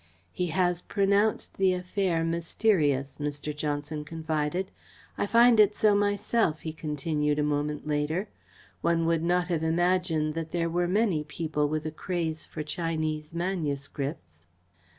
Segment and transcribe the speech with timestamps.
[0.31, 3.55] "He has pronounced the affair mysterious," Mr.
[3.55, 4.71] Johnson confided.
[5.15, 8.27] "I find it so myself," he continued, a moment later.
[8.81, 13.35] "One would not have imagined that there were many people with a craze for Chinese
[13.35, 14.47] manuscripts."